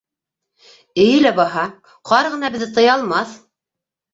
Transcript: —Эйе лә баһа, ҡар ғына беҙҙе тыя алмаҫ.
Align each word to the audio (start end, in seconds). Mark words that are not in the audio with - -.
—Эйе 1.03 1.19
лә 1.25 1.33
баһа, 1.41 1.65
ҡар 2.13 2.33
ғына 2.37 2.53
беҙҙе 2.57 2.69
тыя 2.79 2.91
алмаҫ. 2.99 3.37